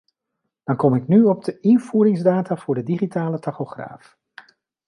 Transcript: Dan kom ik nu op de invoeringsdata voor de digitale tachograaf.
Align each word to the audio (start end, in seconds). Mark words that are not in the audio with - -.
Dan 0.63 0.75
kom 0.75 0.95
ik 0.95 1.07
nu 1.07 1.23
op 1.23 1.43
de 1.43 1.59
invoeringsdata 1.59 2.55
voor 2.57 2.75
de 2.75 2.83
digitale 2.83 3.39
tachograaf. 3.39 4.17